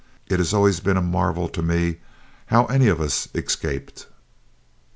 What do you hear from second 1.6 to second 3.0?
me how any of